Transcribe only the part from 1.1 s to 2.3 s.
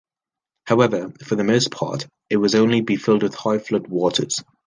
for the most part